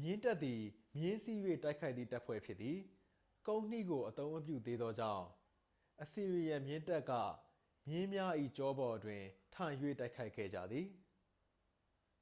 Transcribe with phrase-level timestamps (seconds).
[0.00, 0.62] မြင်းတပ်သည်
[0.98, 2.76] မြင်းစီး၍ တိုက်ခိုက်သည့် တပ်ဖွဲ့ဖြစ်သည်
[3.46, 5.26] ကုန်းနှီးကို အသုံးမပြုသေးသောကြောင့်
[6.02, 7.12] အစီရီယန်မြင်းတပ်က
[7.88, 9.22] မင်းများ၏ ကျောပေါ်တွင်
[9.54, 10.86] သာ ထိုင်၍ တိုက်ခိုက်ခဲ့ကြသည်